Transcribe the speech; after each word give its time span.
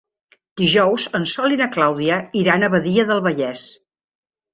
Dijous 0.59 1.03
en 1.19 1.27
Sol 1.33 1.53
i 1.57 1.59
na 1.59 1.67
Clàudia 1.75 2.17
iran 2.39 2.65
a 2.65 2.71
Badia 2.77 3.05
del 3.11 3.21
Vallès. 3.29 3.63